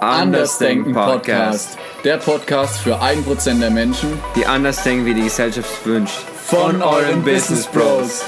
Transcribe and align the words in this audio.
Andersdenken 0.00 0.92
Podcast. 0.92 1.78
Der 2.02 2.16
Podcast 2.16 2.78
für 2.80 3.00
1% 3.00 3.60
der 3.60 3.70
Menschen, 3.70 4.18
die 4.34 4.44
anders 4.44 4.82
denken, 4.82 5.06
wie 5.06 5.14
die 5.14 5.22
Gesellschaft 5.22 5.70
es 5.70 5.86
wünscht. 5.86 6.18
Von 6.46 6.82
euren 6.82 7.22
Business 7.22 7.66
Bros. 7.66 8.22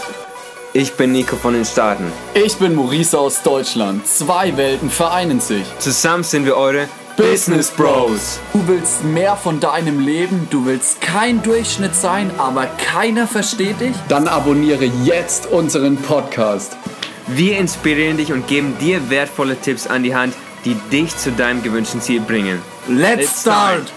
Ich 0.73 0.95
bin 0.95 1.13
Nico 1.13 1.37
von 1.37 1.55
den 1.55 1.65
Staaten. 1.65 2.13
Ich 2.35 2.57
bin 2.57 2.75
Maurice 2.75 3.19
aus 3.19 3.43
Deutschland. 3.43 4.07
Zwei 4.07 4.57
Welten 4.57 4.91
vereinen 4.91 5.41
sich. 5.41 5.65
Zusammen 5.79 6.23
sind 6.23 6.47
wir 6.47 6.57
eure 6.57 6.89
Business 7.17 7.71
Bros. 7.71 8.41
Du 8.53 8.67
willst 8.67 9.05
mehr 9.05 9.37
von 9.37 9.61
deinem 9.61 10.01
Leben, 10.01 10.49
du 10.51 10.67
willst 10.67 11.01
kein 11.01 11.43
Durchschnitt 11.43 11.95
sein, 11.95 12.31
aber 12.39 12.67
keiner 12.67 13.29
versteht 13.29 13.81
dich? 13.81 13.95
Dann 14.09 14.27
abonniere 14.27 14.85
jetzt 15.05 15.47
unseren 15.47 15.97
Podcast. 15.97 16.77
Wir 17.29 17.59
inspirieren 17.59 18.17
dich 18.17 18.33
und 18.33 18.49
geben 18.49 18.77
dir 18.81 19.11
wertvolle 19.11 19.57
Tipps 19.57 19.87
an 19.87 20.03
die 20.03 20.15
Hand, 20.15 20.35
die 20.65 20.77
dich 20.91 21.17
zu 21.17 21.33
deinem 21.33 21.63
gewünschten 21.63 22.01
Ziel 22.01 22.21
bringen. 22.21 22.61
Let's 22.89 23.43
start! 23.43 23.93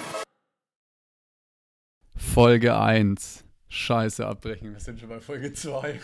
Folge 2.15 2.77
1. 2.77 3.43
Scheiße, 3.69 4.25
abbrechen. 4.25 4.73
Wir 4.73 4.79
sind 4.79 4.99
schon 4.99 5.09
bei 5.09 5.19
Folge 5.19 5.53
2. 5.53 5.99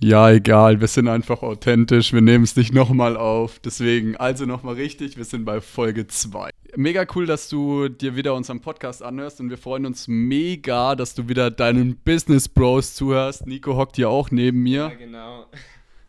Ja, 0.00 0.30
egal, 0.30 0.80
wir 0.80 0.88
sind 0.88 1.08
einfach 1.08 1.42
authentisch, 1.42 2.12
wir 2.12 2.20
nehmen 2.20 2.44
es 2.44 2.56
nicht 2.56 2.74
nochmal 2.74 3.16
auf. 3.16 3.58
Deswegen, 3.60 4.16
also 4.16 4.44
nochmal 4.44 4.74
richtig, 4.74 5.16
wir 5.16 5.24
sind 5.24 5.44
bei 5.44 5.60
Folge 5.60 6.06
2. 6.06 6.50
Mega 6.76 7.06
cool, 7.14 7.26
dass 7.26 7.48
du 7.48 7.88
dir 7.88 8.16
wieder 8.16 8.34
unseren 8.34 8.60
Podcast 8.60 9.02
anhörst 9.02 9.40
und 9.40 9.50
wir 9.50 9.58
freuen 9.58 9.86
uns 9.86 10.08
mega, 10.08 10.94
dass 10.96 11.14
du 11.14 11.28
wieder 11.28 11.50
deinen 11.50 11.96
Business 11.96 12.48
Bros 12.48 12.94
zuhörst. 12.94 13.46
Nico 13.46 13.76
hockt 13.76 13.96
hier 13.96 14.10
auch 14.10 14.30
neben 14.30 14.62
mir. 14.62 14.88
Ja, 14.90 14.94
genau. 14.94 15.46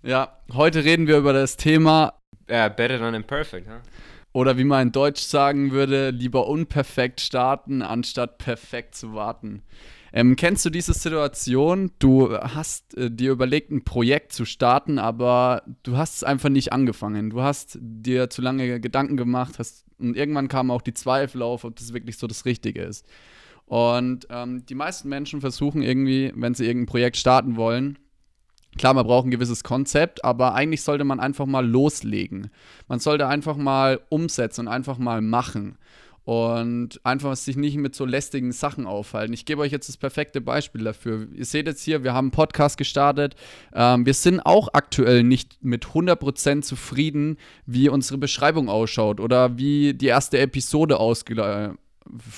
Ja, 0.04 0.40
heute 0.54 0.84
reden 0.84 1.07
wir 1.07 1.18
über 1.18 1.34
das 1.34 1.55
Thema 1.55 2.13
Uh, 2.49 2.70
better 2.70 2.99
than 2.99 3.13
imperfect, 3.13 3.67
huh? 3.67 3.81
Oder 4.34 4.58
wie 4.58 4.66
man 4.66 4.88
in 4.88 4.91
Deutsch 4.91 5.22
sagen 5.22 5.72
würde, 5.72 6.09
lieber 6.09 6.48
unperfekt 6.48 7.21
starten, 7.21 7.82
anstatt 7.82 8.38
perfekt 8.38 8.93
zu 8.93 9.13
warten. 9.13 9.63
Ähm, 10.12 10.35
kennst 10.35 10.66
du 10.66 10.70
diese 10.70 10.93
Situation? 10.93 11.91
Du 11.99 12.38
hast 12.38 12.98
äh, 12.98 13.10
dir 13.10 13.32
überlegt, 13.32 13.71
ein 13.71 13.85
Projekt 13.85 14.34
zu 14.34 14.43
starten, 14.43 14.99
aber 14.99 15.63
du 15.84 15.96
hast 15.96 16.16
es 16.16 16.23
einfach 16.23 16.49
nicht 16.49 16.73
angefangen. 16.73 17.29
Du 17.29 17.41
hast 17.41 17.77
dir 17.82 18.29
zu 18.29 18.41
lange 18.41 18.82
Gedanken 18.82 19.16
gemacht 19.16 19.57
hast, 19.57 19.85
und 19.99 20.18
irgendwann 20.18 20.49
kamen 20.49 20.70
auch 20.70 20.82
die 20.82 20.93
Zweifel 20.93 21.41
auf, 21.41 21.63
ob 21.63 21.76
das 21.77 21.93
wirklich 21.93 22.18
so 22.18 22.27
das 22.27 22.43
Richtige 22.43 22.82
ist. 22.82 23.05
Und 23.66 24.27
ähm, 24.29 24.66
die 24.66 24.76
meisten 24.76 25.10
Menschen 25.10 25.41
versuchen 25.41 25.82
irgendwie, 25.82 26.32
wenn 26.35 26.54
sie 26.54 26.66
irgendein 26.66 26.88
Projekt 26.88 27.18
starten 27.18 27.55
wollen, 27.55 27.98
Klar, 28.77 28.93
man 28.93 29.05
braucht 29.05 29.26
ein 29.26 29.31
gewisses 29.31 29.63
Konzept, 29.63 30.26
aber 30.26 30.54
eigentlich 30.54 30.81
sollte 30.81 31.05
man 31.05 31.20
einfach 31.20 31.45
mal 31.45 31.65
loslegen. 31.65 32.51
Man 32.87 32.99
sollte 32.99 33.27
einfach 33.27 33.55
mal 33.55 34.01
umsetzen 34.09 34.62
und 34.62 34.67
einfach 34.67 34.98
mal 34.98 35.21
machen. 35.21 35.77
Und 36.26 36.99
einfach 37.04 37.35
sich 37.35 37.55
nicht 37.55 37.77
mit 37.77 37.93
so 37.93 38.04
lästigen 38.04 38.51
Sachen 38.51 38.87
aufhalten. 38.87 39.32
Ich 39.32 39.45
gebe 39.45 39.62
euch 39.62 39.71
jetzt 39.71 39.90
das 39.90 39.98
perfekte 39.98 40.41
Beispiel 40.41 40.84
dafür. 40.84 41.27
Ihr 41.32 41.45
seht 41.45 41.67
jetzt 41.67 41.84
hier, 41.84 42.04
wir 42.04 42.15
haben 42.15 42.26
einen 42.26 42.32
Podcast 42.32 42.79
gestartet. 42.79 43.35
Ähm, 43.76 44.07
wir 44.07 44.15
sind 44.15 44.40
auch 44.40 44.70
aktuell 44.73 45.21
nicht 45.21 45.63
mit 45.63 45.85
100% 45.85 46.63
zufrieden, 46.63 47.37
wie 47.67 47.89
unsere 47.89 48.17
Beschreibung 48.17 48.70
ausschaut 48.70 49.20
oder 49.20 49.60
wie 49.60 49.93
die 49.93 50.07
erste 50.07 50.39
Episode 50.39 50.99
ausge 50.99 51.76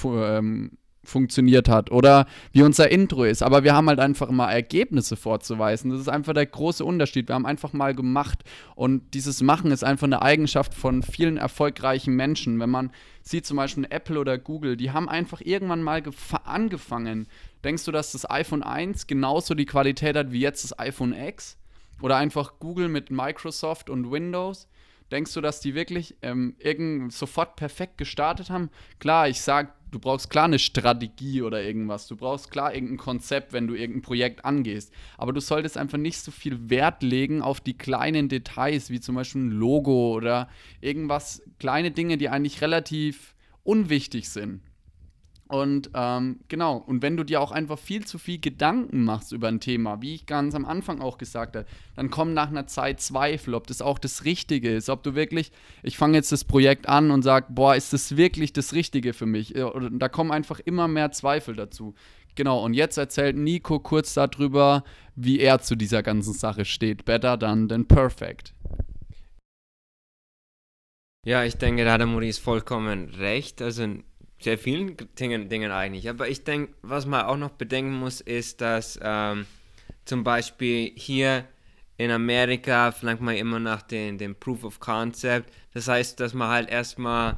ähm, 0.04 0.72
funktioniert 1.08 1.70
hat 1.70 1.92
oder 1.92 2.28
wie 2.52 2.64
unser 2.64 2.92
Intro 2.92 3.24
ist. 3.24 3.42
Aber 3.42 3.64
wir 3.64 3.74
haben 3.74 3.88
halt 3.88 4.00
einfach 4.00 4.30
mal 4.30 4.52
Ergebnisse 4.52 5.16
vorzuweisen. 5.16 5.90
Das 5.92 6.00
ist 6.00 6.10
einfach 6.10 6.34
der 6.34 6.46
große 6.46 6.84
Unterschied. 6.84 7.28
Wir 7.28 7.36
haben 7.36 7.46
einfach 7.46 7.74
mal 7.74 7.96
gemacht 7.96 8.44
und 8.76 9.14
dieses 9.14 9.42
Machen 9.42 9.72
ist 9.72 9.84
einfach 9.84 10.08
eine 10.08 10.22
Eigenschaft 10.22 10.74
von 10.74 11.04
vielen 11.04 11.38
erfolgreichen 11.38 12.16
Menschen. 12.16 12.60
Wenn 12.60 12.70
man 12.70 12.92
sieht 13.22 13.46
zum 13.46 13.58
Beispiel 13.58 13.88
Apple 13.90 14.20
oder 14.20 14.38
Google, 14.38 14.78
die 14.78 14.92
haben 14.92 15.10
einfach 15.10 15.42
irgendwann 15.42 15.84
mal 15.84 16.04
angefangen. 16.44 17.28
Denkst 17.64 17.86
du, 17.86 17.92
dass 17.92 18.12
das 18.12 18.30
iPhone 18.30 18.64
1 18.64 19.08
genauso 19.08 19.54
die 19.54 19.66
Qualität 19.66 20.16
hat 20.16 20.32
wie 20.32 20.40
jetzt 20.40 20.64
das 20.64 20.78
iPhone 20.78 21.14
X? 21.14 21.58
Oder 22.02 22.18
einfach 22.18 22.60
Google 22.60 22.90
mit 22.90 23.10
Microsoft 23.10 23.90
und 23.90 24.12
Windows? 24.12 24.68
Denkst 25.12 25.34
du, 25.34 25.42
dass 25.42 25.62
die 25.62 25.74
wirklich 25.74 26.16
ähm, 26.22 26.56
irgend 26.60 27.14
sofort 27.14 27.56
perfekt 27.56 27.98
gestartet 27.98 28.50
haben? 28.50 28.70
Klar, 29.00 29.30
ich 29.30 29.42
sag, 29.42 29.74
du 29.92 30.00
brauchst 30.00 30.30
klar 30.30 30.46
eine 30.46 30.60
Strategie 30.60 31.42
oder 31.42 31.64
irgendwas. 31.64 32.08
Du 32.08 32.16
brauchst 32.16 32.52
klar 32.52 32.74
irgendein 32.74 32.98
Konzept, 32.98 33.54
wenn 33.54 33.68
du 33.68 33.76
irgendein 33.76 34.02
Projekt 34.02 34.44
angehst. 34.44 34.94
Aber 35.18 35.34
du 35.34 35.40
solltest 35.40 35.78
einfach 35.78 35.98
nicht 35.98 36.20
so 36.20 36.32
viel 36.32 36.70
Wert 36.70 37.04
legen 37.04 37.42
auf 37.42 37.62
die 37.62 37.78
kleinen 37.78 38.28
Details, 38.28 38.90
wie 38.90 39.00
zum 39.00 39.16
Beispiel 39.16 39.44
ein 39.44 39.52
Logo 39.52 40.14
oder 40.14 40.50
irgendwas, 40.82 41.42
kleine 41.60 41.92
Dinge, 41.92 42.18
die 42.18 42.30
eigentlich 42.30 42.62
relativ 42.62 43.36
unwichtig 43.64 44.30
sind. 44.30 44.62
Und 45.48 45.90
ähm, 45.94 46.42
genau, 46.50 46.78
und 46.78 47.02
wenn 47.02 47.16
du 47.16 47.24
dir 47.24 47.42
auch 47.42 47.52
einfach 47.52 47.80
viel 47.80 48.06
zu 48.06 48.18
viel 48.18 48.40
Gedanken 48.40 49.04
machst 49.04 49.32
über 49.32 49.48
ein 49.48 49.60
Thema, 49.60 50.02
wie 50.02 50.16
ich 50.16 50.26
ganz 50.26 50.56
am 50.56 50.66
Anfang 50.66 51.00
auch 51.00 51.18
gesagt 51.18 51.56
habe, 51.56 51.66
dann 51.96 52.10
kommen 52.10 52.34
nach 52.34 52.50
einer 52.50 52.68
Zeit 52.68 53.00
Zweifel, 53.00 53.54
ob 53.54 53.66
das 53.68 53.82
auch 53.82 53.98
das 53.98 54.26
Richtige 54.26 54.76
ist, 54.76 54.90
ob 54.90 55.04
du 55.04 55.16
wirklich, 55.16 55.52
ich 55.84 55.98
fange 55.98 56.18
jetzt 56.18 56.32
das 56.32 56.44
Projekt 56.44 56.90
an 56.90 57.12
und 57.12 57.22
sage, 57.22 57.48
boah, 57.50 57.76
ist 57.76 57.94
das 57.94 58.18
wirklich 58.18 58.52
das 58.52 58.74
Richtige 58.74 59.14
für 59.14 59.26
mich? 59.26 59.56
Und 59.56 60.00
da 60.00 60.10
kommen 60.10 60.32
einfach 60.32 60.60
immer 60.60 60.88
mehr 60.88 61.12
Zweifel 61.12 61.56
dazu. 61.56 61.94
Genau, 62.36 62.64
und 62.64 62.74
jetzt 62.74 62.98
erzählt 62.98 63.36
Nico 63.36 63.80
kurz 63.80 64.14
darüber, 64.14 64.84
wie 65.16 65.40
er 65.40 65.60
zu 65.60 65.76
dieser 65.76 66.04
ganzen 66.04 66.34
Sache 66.34 66.66
steht. 66.66 67.06
Better 67.06 67.36
done 67.36 67.68
than 67.68 67.88
perfect. 67.88 68.54
Ja, 71.26 71.44
ich 71.44 71.58
denke, 71.58 71.84
da 71.84 71.94
hat 71.94 72.00
der 72.00 72.08
Maurice 72.08 72.40
vollkommen 72.40 73.10
recht. 73.10 73.62
Also 73.62 73.88
sehr 74.40 74.58
vielen 74.58 74.96
Dingen, 75.20 75.50
Dingen 75.50 75.72
eigentlich. 75.72 76.10
Aber 76.10 76.28
ich 76.30 76.44
denke, 76.44 76.74
was 76.82 77.06
man 77.06 77.26
auch 77.26 77.38
noch 77.38 77.52
bedenken 77.52 77.94
muss, 77.94 78.22
ist, 78.22 78.62
dass 78.62 79.00
ähm, 79.02 79.46
zum 80.06 80.24
Beispiel 80.24 80.92
hier 80.96 81.46
in 81.98 82.12
Amerika 82.12 82.92
verlangt 82.92 83.22
man 83.22 83.36
immer 83.36 83.60
nach 83.60 83.82
dem, 83.82 84.18
dem 84.18 84.36
Proof 84.36 84.64
of 84.64 84.80
Concept. 84.80 85.52
Das 85.74 85.88
heißt, 85.88 86.20
dass 86.20 86.34
man 86.34 86.50
halt 86.50 86.70
erstmal 86.70 87.38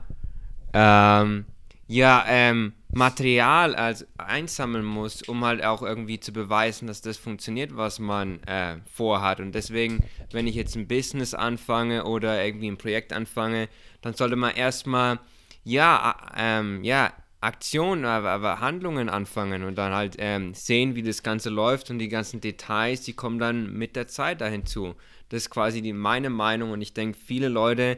ähm, 0.74 1.46
ja, 1.88 2.24
ähm, 2.28 2.74
Material 2.92 3.76
als 3.76 4.06
einsammeln 4.18 4.86
muss, 4.86 5.24
um 5.24 5.44
halt 5.44 5.64
auch 5.64 5.82
irgendwie 5.82 6.20
zu 6.20 6.32
beweisen, 6.32 6.88
dass 6.88 7.02
das 7.02 7.18
funktioniert, 7.18 7.76
was 7.76 8.00
man 8.00 8.44
äh, 8.44 8.78
vorhat. 8.92 9.40
Und 9.40 9.54
deswegen, 9.54 10.04
wenn 10.32 10.46
ich 10.46 10.56
jetzt 10.56 10.76
ein 10.76 10.88
Business 10.88 11.34
anfange 11.34 12.04
oder 12.04 12.44
irgendwie 12.44 12.70
ein 12.70 12.78
Projekt 12.78 13.12
anfange, 13.12 13.70
dann 14.02 14.14
sollte 14.14 14.36
man 14.36 14.56
erstmal 14.56 15.20
ja, 15.64 16.16
ähm, 16.38 16.84
ja, 16.84 17.14
Aktionen, 17.42 18.04
aber, 18.04 18.32
aber, 18.32 18.60
Handlungen 18.60 19.08
anfangen 19.08 19.64
und 19.64 19.78
dann 19.78 19.94
halt 19.94 20.16
ähm, 20.20 20.54
sehen, 20.54 20.96
wie 20.96 21.04
das 21.04 21.24
Ganze 21.24 21.50
läuft 21.50 21.90
und 21.90 22.00
die 22.00 22.10
ganzen 22.10 22.42
Details, 22.42 23.02
die 23.02 23.14
kommen 23.14 23.40
dann 23.40 23.72
mit 23.72 23.96
der 23.96 24.08
Zeit 24.08 24.42
dahin 24.42 24.66
zu. 24.66 24.96
Das 25.30 25.44
ist 25.44 25.50
quasi 25.50 25.82
die, 25.82 25.94
meine 25.94 26.30
Meinung 26.30 26.72
und 26.72 26.82
ich 26.82 26.94
denke, 26.94 27.18
viele 27.18 27.48
Leute 27.48 27.98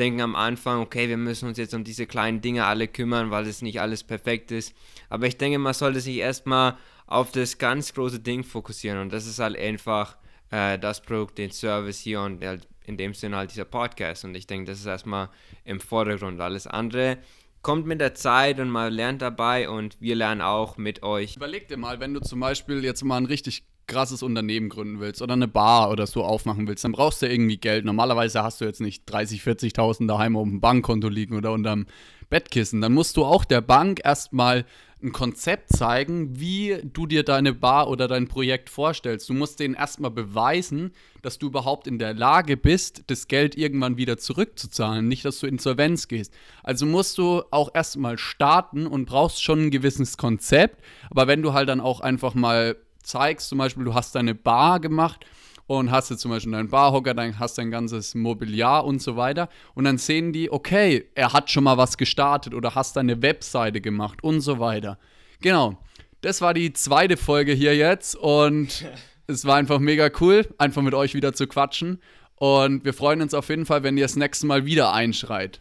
denken 0.00 0.22
am 0.22 0.34
Anfang, 0.34 0.80
okay, 0.80 1.08
wir 1.08 1.18
müssen 1.18 1.46
uns 1.46 1.58
jetzt 1.58 1.74
um 1.74 1.84
diese 1.84 2.06
kleinen 2.06 2.40
Dinge 2.40 2.64
alle 2.64 2.88
kümmern, 2.88 3.30
weil 3.30 3.46
es 3.46 3.62
nicht 3.62 3.80
alles 3.80 4.02
perfekt 4.02 4.50
ist. 4.50 4.74
Aber 5.08 5.26
ich 5.26 5.36
denke, 5.36 5.58
man 5.58 5.74
sollte 5.74 6.00
sich 6.00 6.16
erstmal 6.16 6.76
auf 7.06 7.30
das 7.30 7.58
ganz 7.58 7.94
große 7.94 8.18
Ding 8.18 8.42
fokussieren 8.42 8.98
und 8.98 9.12
das 9.12 9.26
ist 9.26 9.38
halt 9.38 9.56
einfach 9.56 10.16
äh, 10.50 10.78
das 10.78 11.02
Produkt, 11.02 11.38
den 11.38 11.52
Service 11.52 12.00
hier 12.00 12.22
und 12.22 12.42
halt 12.44 12.66
in 12.90 12.96
dem 12.96 13.14
Sinne 13.14 13.36
halt 13.36 13.52
dieser 13.52 13.64
Podcast. 13.64 14.24
Und 14.24 14.34
ich 14.34 14.46
denke, 14.46 14.70
das 14.70 14.80
ist 14.80 14.86
erstmal 14.86 15.30
im 15.64 15.80
Vordergrund. 15.80 16.40
Alles 16.40 16.66
andere 16.66 17.18
kommt 17.62 17.86
mit 17.86 18.00
der 18.00 18.14
Zeit 18.14 18.58
und 18.58 18.70
man 18.70 18.92
lernt 18.92 19.22
dabei 19.22 19.68
und 19.68 19.96
wir 20.00 20.16
lernen 20.16 20.40
auch 20.40 20.76
mit 20.76 21.02
euch. 21.02 21.36
Überleg 21.36 21.68
dir 21.68 21.76
mal, 21.76 22.00
wenn 22.00 22.14
du 22.14 22.20
zum 22.20 22.40
Beispiel 22.40 22.84
jetzt 22.84 23.04
mal 23.04 23.16
ein 23.16 23.26
richtig 23.26 23.64
krasses 23.86 24.22
Unternehmen 24.22 24.68
gründen 24.68 25.00
willst 25.00 25.20
oder 25.20 25.32
eine 25.34 25.48
Bar 25.48 25.90
oder 25.90 26.06
so 26.06 26.22
aufmachen 26.22 26.68
willst, 26.68 26.84
dann 26.84 26.92
brauchst 26.92 27.22
du 27.22 27.28
irgendwie 27.28 27.58
Geld. 27.58 27.84
Normalerweise 27.84 28.42
hast 28.42 28.60
du 28.60 28.64
jetzt 28.64 28.80
nicht 28.80 29.04
30, 29.06 29.42
40.000 29.42 30.06
daheim 30.06 30.36
auf 30.36 30.44
dem 30.44 30.60
Bankkonto 30.60 31.08
liegen 31.08 31.36
oder 31.36 31.52
unterm 31.52 31.86
Bettkissen. 32.30 32.80
Dann 32.80 32.94
musst 32.94 33.16
du 33.16 33.24
auch 33.24 33.44
der 33.44 33.60
Bank 33.60 34.00
erstmal 34.04 34.64
ein 35.02 35.12
Konzept 35.12 35.70
zeigen, 35.70 36.38
wie 36.38 36.78
du 36.82 37.06
dir 37.06 37.22
deine 37.22 37.52
Bar 37.52 37.88
oder 37.88 38.08
dein 38.08 38.28
Projekt 38.28 38.68
vorstellst. 38.68 39.28
Du 39.28 39.34
musst 39.34 39.60
denen 39.60 39.74
erstmal 39.74 40.10
beweisen, 40.10 40.92
dass 41.22 41.38
du 41.38 41.46
überhaupt 41.46 41.86
in 41.86 41.98
der 41.98 42.14
Lage 42.14 42.56
bist, 42.56 43.04
das 43.06 43.28
Geld 43.28 43.56
irgendwann 43.56 43.96
wieder 43.96 44.18
zurückzuzahlen, 44.18 45.08
nicht, 45.08 45.24
dass 45.24 45.40
du 45.40 45.46
insolvenz 45.46 46.08
gehst. 46.08 46.32
Also 46.62 46.86
musst 46.86 47.18
du 47.18 47.42
auch 47.50 47.70
erstmal 47.74 48.18
starten 48.18 48.86
und 48.86 49.06
brauchst 49.06 49.42
schon 49.42 49.66
ein 49.66 49.70
gewisses 49.70 50.16
Konzept. 50.16 50.82
Aber 51.10 51.26
wenn 51.26 51.42
du 51.42 51.52
halt 51.52 51.68
dann 51.68 51.80
auch 51.80 52.00
einfach 52.00 52.34
mal 52.34 52.76
zeigst, 53.02 53.48
zum 53.48 53.58
Beispiel, 53.58 53.84
du 53.84 53.94
hast 53.94 54.14
deine 54.14 54.34
Bar 54.34 54.80
gemacht 54.80 55.24
und 55.66 55.90
hast 55.90 56.10
jetzt 56.10 56.20
zum 56.20 56.30
Beispiel 56.30 56.52
deinen 56.52 56.68
Barhocker, 56.68 57.14
dann 57.14 57.38
hast 57.38 57.58
dein 57.58 57.70
ganzes 57.70 58.14
Mobiliar 58.14 58.84
und 58.84 59.00
so 59.00 59.16
weiter. 59.16 59.48
Und 59.74 59.84
dann 59.84 59.98
sehen 59.98 60.32
die, 60.32 60.50
okay, 60.50 61.06
er 61.14 61.32
hat 61.32 61.50
schon 61.50 61.64
mal 61.64 61.76
was 61.76 61.96
gestartet 61.96 62.54
oder 62.54 62.74
hast 62.74 62.96
deine 62.96 63.22
Webseite 63.22 63.80
gemacht 63.80 64.22
und 64.22 64.40
so 64.40 64.58
weiter. 64.58 64.98
Genau. 65.40 65.78
Das 66.22 66.42
war 66.42 66.52
die 66.52 66.72
zweite 66.72 67.16
Folge 67.16 67.52
hier 67.52 67.74
jetzt 67.74 68.14
und 68.14 68.84
es 69.26 69.44
war 69.44 69.56
einfach 69.56 69.78
mega 69.78 70.10
cool, 70.20 70.46
einfach 70.58 70.82
mit 70.82 70.94
euch 70.94 71.14
wieder 71.14 71.32
zu 71.32 71.46
quatschen. 71.46 72.00
Und 72.36 72.84
wir 72.84 72.94
freuen 72.94 73.22
uns 73.22 73.34
auf 73.34 73.48
jeden 73.48 73.66
Fall, 73.66 73.82
wenn 73.82 73.96
ihr 73.96 74.04
das 74.04 74.16
nächste 74.16 74.46
Mal 74.46 74.64
wieder 74.64 74.92
einschreit. 74.92 75.60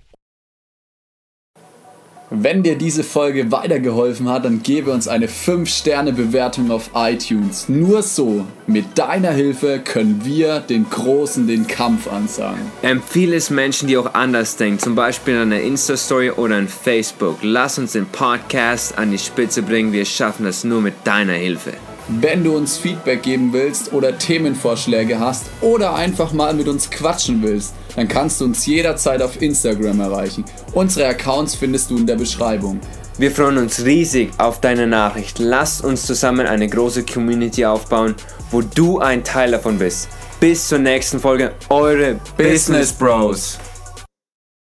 Wenn 2.31 2.61
dir 2.61 2.77
diese 2.77 3.03
Folge 3.03 3.51
weitergeholfen 3.51 4.29
hat, 4.29 4.45
dann 4.45 4.61
gebe 4.61 4.91
uns 4.91 5.07
eine 5.07 5.25
5-Sterne-Bewertung 5.25 6.69
auf 6.69 6.91
iTunes. 6.93 7.67
Nur 7.69 8.03
so, 8.03 8.45
mit 8.67 8.99
deiner 8.99 9.31
Hilfe, 9.31 9.79
können 9.83 10.21
wir 10.23 10.59
den 10.59 10.87
Großen 10.87 11.47
den 11.47 11.65
Kampf 11.65 12.07
ansagen. 12.07 12.61
Empfehle 12.83 13.35
es 13.35 13.49
Menschen, 13.49 13.87
die 13.87 13.97
auch 13.97 14.13
anders 14.13 14.57
denken, 14.57 14.77
zum 14.77 14.93
Beispiel 14.93 15.33
in 15.33 15.41
einer 15.41 15.61
Insta-Story 15.61 16.29
oder 16.29 16.59
in 16.59 16.67
Facebook. 16.67 17.39
Lass 17.41 17.79
uns 17.79 17.93
den 17.93 18.05
Podcast 18.05 18.95
an 18.99 19.09
die 19.09 19.17
Spitze 19.17 19.63
bringen. 19.63 19.91
Wir 19.91 20.05
schaffen 20.05 20.45
das 20.45 20.63
nur 20.63 20.81
mit 20.81 20.93
deiner 21.05 21.33
Hilfe. 21.33 21.73
Wenn 22.11 22.43
du 22.43 22.57
uns 22.57 22.75
Feedback 22.75 23.21
geben 23.21 23.53
willst 23.53 23.93
oder 23.93 24.17
Themenvorschläge 24.17 25.19
hast 25.19 25.45
oder 25.61 25.93
einfach 25.93 26.33
mal 26.33 26.55
mit 26.55 26.67
uns 26.67 26.89
quatschen 26.89 27.43
willst, 27.43 27.75
dann 27.95 28.07
kannst 28.07 28.41
du 28.41 28.45
uns 28.45 28.65
jederzeit 28.65 29.21
auf 29.21 29.39
Instagram 29.39 29.99
erreichen. 29.99 30.43
Unsere 30.73 31.07
Accounts 31.07 31.53
findest 31.53 31.91
du 31.91 31.97
in 31.97 32.07
der 32.07 32.15
Beschreibung. 32.15 32.79
Wir 33.19 33.29
freuen 33.29 33.59
uns 33.59 33.85
riesig 33.85 34.31
auf 34.39 34.59
deine 34.59 34.87
Nachricht. 34.87 35.37
Lass 35.37 35.81
uns 35.81 36.07
zusammen 36.07 36.47
eine 36.47 36.67
große 36.67 37.05
Community 37.05 37.63
aufbauen, 37.63 38.15
wo 38.49 38.63
du 38.63 38.97
ein 38.97 39.23
Teil 39.23 39.51
davon 39.51 39.77
bist. 39.77 40.09
Bis 40.39 40.67
zur 40.67 40.79
nächsten 40.79 41.19
Folge, 41.19 41.51
eure 41.69 42.19
Business 42.37 42.91
Bros. 42.91 43.59